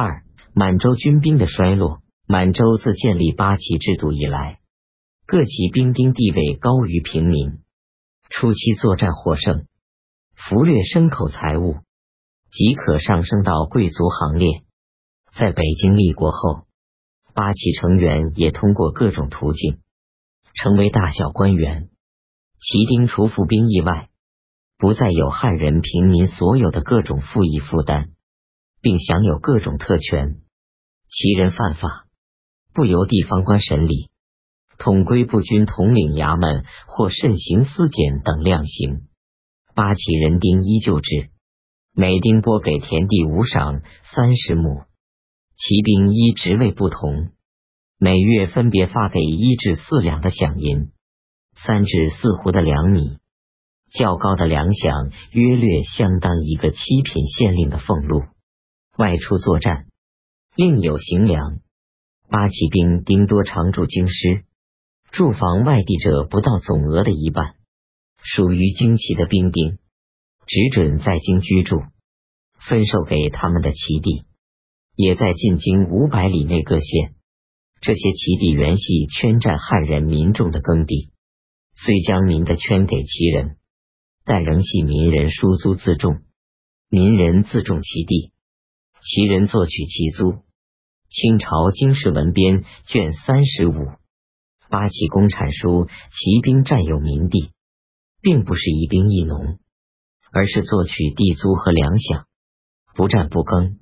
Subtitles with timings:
[0.00, 0.22] 二、
[0.54, 2.00] 满洲军兵的衰落。
[2.26, 4.60] 满洲自建立八旗制度以来，
[5.26, 7.58] 各旗兵丁地位高于平民。
[8.28, 9.66] 初期作战获胜，
[10.36, 11.78] 俘掠牲口财物，
[12.52, 14.62] 即可上升到贵族行列。
[15.36, 16.66] 在北京立国后，
[17.34, 19.80] 八旗成员也通过各种途径
[20.54, 21.88] 成为大小官员。
[22.60, 24.08] 旗丁除服兵役外，
[24.78, 28.12] 不再有汉人平民所有的各种赋役负担，
[28.80, 30.36] 并享有各种特权。
[31.08, 32.06] 其人犯法。
[32.72, 34.10] 不由地方官审理，
[34.78, 39.08] 统归步军统领衙门或慎刑司检等量刑。
[39.74, 41.30] 八旗人丁依旧制，
[41.92, 44.84] 每丁拨给田地五赏三十亩。
[45.56, 47.30] 骑兵依职位不同，
[47.98, 50.92] 每月分别发给一至四两的饷银，
[51.56, 53.18] 三至四斛的粮米。
[53.92, 58.22] 较高的粮饷约略相当一个七品县令的俸禄。
[58.96, 59.86] 外出作战，
[60.54, 61.60] 另有行粮。
[62.28, 64.44] 八旗兵丁多常驻京师，
[65.10, 67.54] 驻防外地者不到总额的一半。
[68.22, 69.78] 属于京旗的兵丁，
[70.46, 71.82] 只准在京居住，
[72.58, 74.24] 分授给他们的旗地，
[74.94, 77.14] 也在进京五百里内各县。
[77.80, 81.12] 这些旗地原系圈占汉人民众的耕地，
[81.74, 83.56] 虽将民的圈给旗人，
[84.24, 86.20] 但仍系民人输租自种，
[86.90, 88.32] 民人自种其地，
[89.02, 90.42] 其人作取其租。
[91.08, 93.72] 清朝经世文编卷三十五，
[94.68, 97.50] 八旗公产书，骑兵占有民地，
[98.20, 99.58] 并不是一兵一农，
[100.30, 102.24] 而是作取地租和粮饷，
[102.94, 103.80] 不战不耕。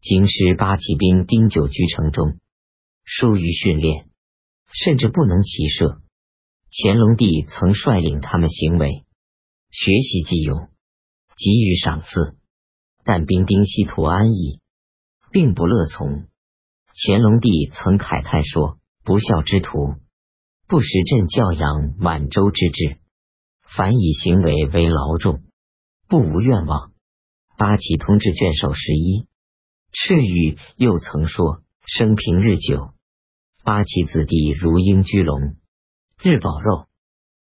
[0.00, 2.38] 京师八旗兵丁久居城中，
[3.04, 4.08] 疏于训练，
[4.72, 6.00] 甚至不能骑射。
[6.70, 9.04] 乾隆帝曾率领他们行为，
[9.72, 10.68] 学习技用，
[11.36, 12.36] 给予赏赐，
[13.04, 14.60] 但兵丁稀图安逸，
[15.30, 16.26] 并不乐从。
[16.92, 19.94] 乾隆帝曾慨叹说：“不孝之徒，
[20.68, 22.98] 不识朕教养满洲之志，
[23.62, 25.42] 反以行为为劳众，
[26.08, 26.92] 不无愿望。”
[27.56, 29.26] 八旗通志卷首十一，
[29.92, 32.94] 赤羽又曾说：“生平日久，
[33.64, 35.56] 八旗子弟如鹰居笼，
[36.22, 36.86] 日饱肉，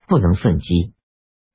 [0.07, 0.93] 不能奋击。”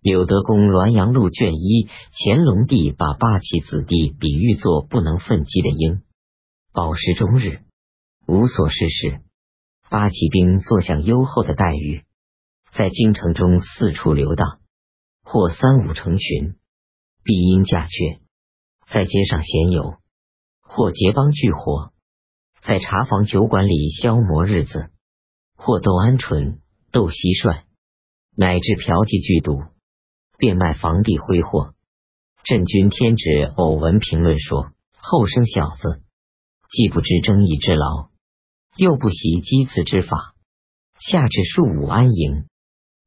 [0.06, 6.02] 柳德公滦阳录卷一，乾隆帝把八旗子弟比喻作不能奋击的鹰，
[6.72, 7.62] 饱食终日。
[8.24, 9.20] 无所事事，
[9.90, 12.04] 八旗兵坐享优厚的待遇，
[12.70, 14.60] 在京城中四处游荡，
[15.24, 16.54] 或三五成群，
[17.24, 18.20] 必因驾雀，
[18.86, 19.96] 在街上闲游，
[20.62, 21.90] 或结帮聚伙，
[22.62, 24.88] 在茶房酒馆里消磨日子，
[25.56, 26.58] 或斗鹌鹑、
[26.92, 27.64] 斗蟋蟀，
[28.36, 29.64] 乃至嫖妓聚赌，
[30.38, 31.74] 变卖房地挥霍。
[32.44, 33.24] 镇军天子
[33.56, 36.02] 偶闻评论说：“后生小子，
[36.70, 38.08] 既不知争议之劳。”
[38.76, 40.34] 又不习击刺之法，
[40.98, 42.44] 下至数武安营，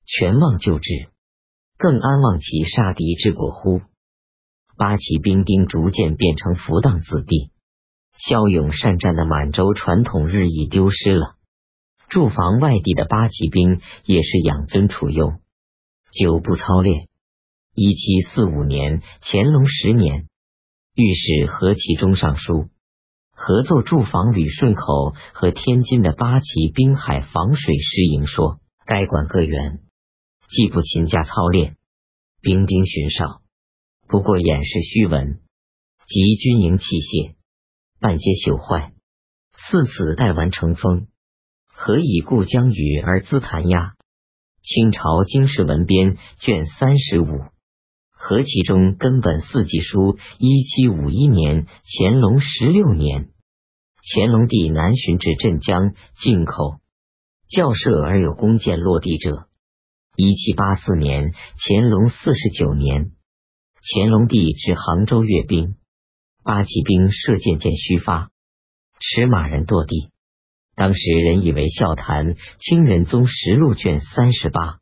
[0.04, 1.10] 全忘旧制，
[1.78, 3.82] 更安忘其杀敌之果乎？
[4.76, 7.52] 八旗兵丁逐渐变成浮荡子弟，
[8.18, 11.36] 骁勇善战的满洲传统日益丢失了。
[12.08, 15.34] 驻防外地的八旗兵也是养尊处优，
[16.12, 17.09] 久不操练。
[17.82, 20.28] 一七四五年，乾隆十年，
[20.96, 22.68] 御史何其中上书。
[23.32, 29.80] 合奏驻防旅顺口和天津的八旗滨海防水师营说，该管各员
[30.50, 31.78] 既不勤加操练，
[32.42, 33.40] 兵丁巡哨，
[34.10, 35.40] 不过掩饰虚文
[36.06, 37.36] 及军营器械，
[38.02, 38.92] 半皆朽坏，
[39.56, 41.08] 四子待完成风，
[41.74, 43.94] 何以故将语而资弹压？
[44.64, 47.46] 清朝经世文编卷三十五，
[48.22, 51.66] 何其中根本四季书，一七五一年，
[51.98, 53.30] 乾隆十六年。
[54.14, 56.80] 乾隆帝南巡至镇江进口
[57.48, 59.48] 校舍而有弓箭落地者。
[60.18, 61.34] 一七八四年，
[61.66, 63.12] 乾隆四十九年，
[63.96, 65.76] 乾隆帝至杭州阅兵，
[66.44, 68.32] 八旗兵射箭箭虚发，
[69.00, 70.12] 持马人堕地。
[70.76, 72.36] 当时人以为笑谈。
[72.60, 74.79] 清仁宗实录卷三十八，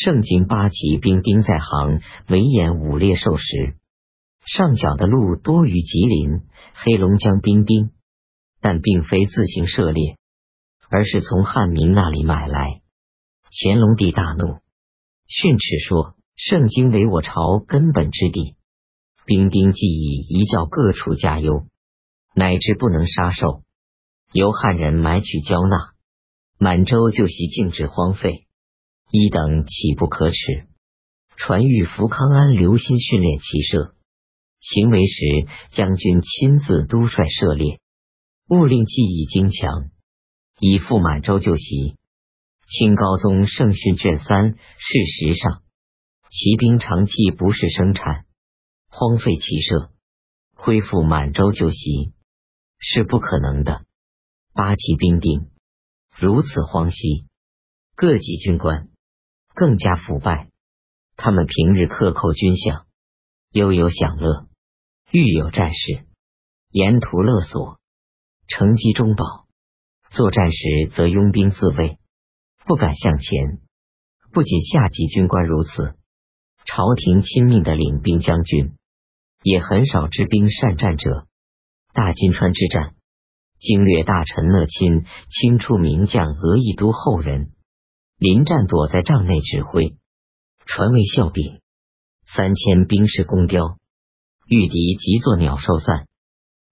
[0.00, 3.76] 盛京八旗兵丁在行，围演武猎兽时，
[4.46, 6.42] 上缴的鹿多于吉林、
[6.74, 7.90] 黑龙江兵丁。
[8.60, 10.16] 但并非自行涉猎，
[10.90, 12.80] 而是从汉民那里买来。
[13.52, 14.58] 乾隆帝大怒，
[15.28, 18.56] 训斥说：“圣经为我朝根本之地，
[19.24, 21.68] 兵丁既已移教各处加优，
[22.34, 23.62] 乃至不能杀兽，
[24.32, 25.92] 由汉人买取交纳，
[26.58, 28.47] 满洲就悉静止荒废，
[29.10, 30.66] 一等岂不可耻？”
[31.36, 33.94] 传谕福康安留心训练骑射，
[34.60, 35.24] 行为时
[35.70, 37.80] 将军亲自督率射猎。
[38.48, 39.90] 勿令技艺精强，
[40.58, 41.96] 以赴满洲就袭。
[42.66, 44.58] 清高宗圣训卷三，事
[45.04, 45.62] 实上，
[46.30, 48.24] 骑兵长期不是生产，
[48.88, 49.90] 荒废骑射，
[50.54, 52.12] 恢复满洲就袭
[52.78, 53.84] 是不可能的。
[54.54, 55.50] 八旗兵丁
[56.16, 57.26] 如此荒兮，
[57.94, 58.88] 各级军官
[59.58, 60.50] 更加腐败。
[61.16, 62.84] 他们平日克扣军饷，
[63.50, 64.46] 悠悠享乐；
[65.10, 66.06] 遇有战事，
[66.70, 67.80] 沿途勒索，
[68.46, 69.48] 乘机中饱。
[70.10, 71.98] 作战时则拥兵自卫。
[72.66, 73.58] 不敢向前。
[74.30, 75.96] 不仅下级军官如此，
[76.64, 78.76] 朝廷亲命的领兵将军
[79.42, 81.26] 也很少知兵善战者。
[81.92, 82.94] 大金川之战，
[83.58, 87.52] 经略大臣乐钦清出名将额亦都后人，
[88.18, 89.94] 临战躲在帐内指挥，
[90.66, 91.60] 传为笑柄。
[92.26, 93.78] 三千兵士弓雕，
[94.48, 96.08] 御敌即作鸟兽散。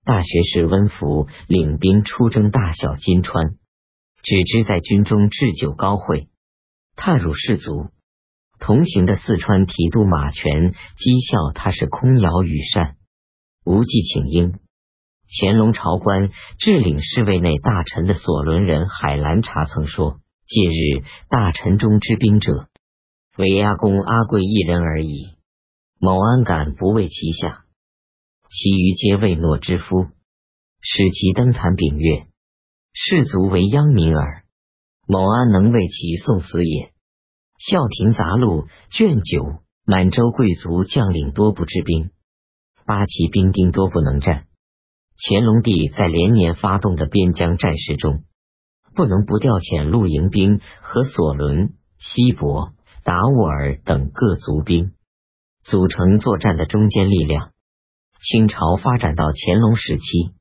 [0.04, 3.54] 大学士温福领兵出征大小金川。
[4.25, 6.26] 只知在军中置酒高会，
[6.96, 7.90] 踏入士卒。
[8.58, 12.96] 同行的四川提督马权讥笑他是空摇羽扇，
[13.64, 14.58] 无计请缨。
[15.28, 22.69] 乾隆朝官致领侍卫内大臣的索伦人海兰察曾说：“近日大臣中之兵者，
[23.37, 25.34] 唯阿公阿贵一人而已。
[25.98, 27.64] 某安敢不为其下？
[28.48, 30.06] 其余皆未诺之夫，
[30.81, 32.26] 使其登坛秉乐。”
[32.94, 34.44] 士卒为殃民耳，
[35.08, 36.87] 某安能为其送死也？
[37.58, 38.66] 《孝亭杂录》
[38.96, 42.10] 卷九，满洲贵族将领多不知兵，
[42.87, 44.46] 八旗兵丁多不能战。
[45.19, 48.22] 乾隆帝在连年发动的边疆战事中，
[48.96, 52.72] 不能不调遣陆营兵和索伦、西伯、
[53.04, 54.93] 达斡尔等各族兵，
[55.62, 57.52] 组成作战的中坚力量。
[58.20, 60.34] 清朝发展到乾隆时期。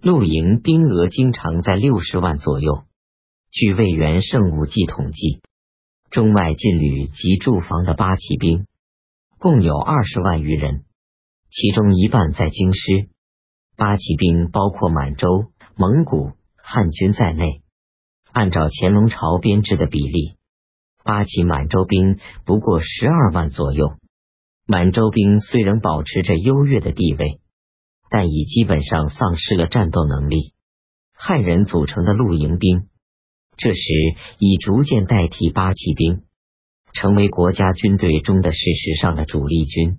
[0.00, 2.84] 露营兵额经常在六十万左右。
[3.50, 5.40] 据魏源圣武记统计，
[6.12, 8.68] 中外禁旅及驻防的八旗兵
[9.38, 10.84] 共有二十万余人，
[11.50, 13.08] 其中一半在京师。
[13.76, 17.62] 八旗兵包括满洲、蒙古、汉军在内。
[18.32, 20.36] 按照乾隆朝编制的比例，
[21.04, 23.96] 八旗满洲兵不过十二万左右。
[24.66, 27.40] 满洲兵虽然保持着优越的地位。
[28.10, 30.54] 但已基本上丧失了战斗能力。
[31.12, 32.88] 汉人组成的露营兵，
[33.58, 33.82] 这时
[34.38, 36.22] 已逐渐代替八旗兵，
[36.94, 39.98] 成为国家军队中的事实上的主力军。